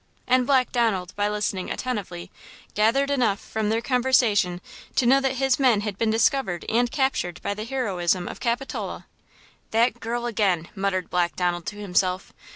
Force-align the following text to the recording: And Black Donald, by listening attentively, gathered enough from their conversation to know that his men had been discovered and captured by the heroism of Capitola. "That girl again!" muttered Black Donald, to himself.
And 0.25 0.47
Black 0.47 0.71
Donald, 0.71 1.15
by 1.15 1.29
listening 1.29 1.69
attentively, 1.69 2.31
gathered 2.73 3.11
enough 3.11 3.39
from 3.39 3.69
their 3.69 3.83
conversation 3.83 4.59
to 4.95 5.05
know 5.05 5.21
that 5.21 5.33
his 5.35 5.59
men 5.59 5.81
had 5.81 5.95
been 5.99 6.09
discovered 6.09 6.65
and 6.67 6.89
captured 6.91 7.39
by 7.43 7.53
the 7.53 7.65
heroism 7.65 8.27
of 8.27 8.39
Capitola. 8.39 9.05
"That 9.69 9.99
girl 9.99 10.25
again!" 10.25 10.69
muttered 10.73 11.11
Black 11.11 11.35
Donald, 11.35 11.67
to 11.67 11.75
himself. 11.75 12.33